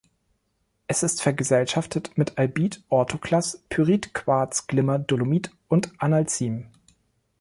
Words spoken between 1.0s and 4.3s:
ist vergesellschaftet mit Albit, Orthoklas, Pyrit,